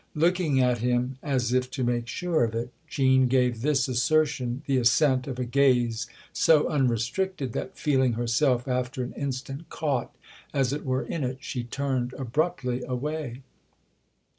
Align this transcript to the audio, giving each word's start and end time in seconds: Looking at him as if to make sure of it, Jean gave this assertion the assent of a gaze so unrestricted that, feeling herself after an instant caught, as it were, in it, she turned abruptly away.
Looking 0.15 0.59
at 0.59 0.79
him 0.79 1.19
as 1.21 1.53
if 1.53 1.69
to 1.69 1.83
make 1.83 2.07
sure 2.07 2.43
of 2.43 2.55
it, 2.55 2.71
Jean 2.87 3.27
gave 3.27 3.61
this 3.61 3.87
assertion 3.87 4.63
the 4.65 4.77
assent 4.77 5.27
of 5.27 5.37
a 5.37 5.45
gaze 5.45 6.07
so 6.33 6.67
unrestricted 6.67 7.53
that, 7.53 7.77
feeling 7.77 8.13
herself 8.13 8.67
after 8.67 9.03
an 9.03 9.13
instant 9.13 9.69
caught, 9.69 10.11
as 10.55 10.73
it 10.73 10.85
were, 10.85 11.03
in 11.03 11.23
it, 11.23 11.37
she 11.41 11.63
turned 11.63 12.13
abruptly 12.13 12.81
away. 12.87 13.43